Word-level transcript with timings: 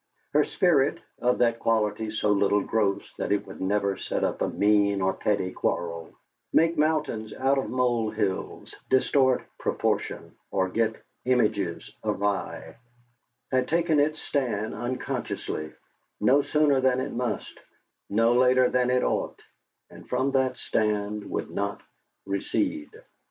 Her 0.33 0.43
spirit, 0.45 0.97
of 1.19 1.37
that 1.37 1.59
quality 1.59 2.09
so 2.09 2.31
little 2.31 2.61
gross 2.63 3.13
that 3.19 3.31
it 3.31 3.45
would 3.45 3.61
never 3.61 3.97
set 3.97 4.23
up 4.23 4.41
a 4.41 4.47
mean 4.49 4.99
or 4.99 5.13
petty 5.13 5.51
quarrel, 5.51 6.11
make 6.51 6.75
mountains 6.75 7.31
out 7.35 7.59
of 7.59 7.69
mole 7.69 8.09
hills, 8.09 8.73
distort 8.89 9.43
proportion, 9.59 10.35
or 10.49 10.69
get 10.69 11.05
images 11.25 11.91
awry, 12.03 12.77
had 13.51 13.67
taken 13.67 13.99
its 13.99 14.19
stand 14.19 14.73
unconsciously, 14.73 15.71
no 16.19 16.41
sooner 16.41 16.81
than 16.81 16.99
it 16.99 17.13
must, 17.13 17.59
no 18.09 18.33
later 18.33 18.69
than 18.71 18.89
it 18.89 19.03
ought, 19.03 19.39
and 19.91 20.09
from 20.09 20.31
that 20.31 20.57
stand 20.57 21.29
would 21.29 21.51
not 21.51 21.79
recede. 22.25 23.03